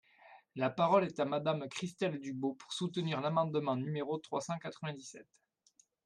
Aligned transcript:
La 0.55 0.71
parole 0.71 1.03
est 1.03 1.19
à 1.19 1.25
Madame 1.25 1.69
Christelle 1.69 2.19
Dubos, 2.19 2.55
pour 2.55 2.73
soutenir 2.73 3.21
l’amendement 3.21 3.75
numéro 3.75 4.17
trois 4.17 4.41
cent 4.41 4.57
quatre-vingt-dix-sept. 4.57 5.27